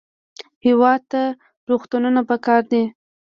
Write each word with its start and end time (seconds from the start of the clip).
هېواد 0.65 1.01
ته 1.11 1.21
روغتونونه 1.69 2.21
پکار 2.29 2.61
دي 2.71 2.83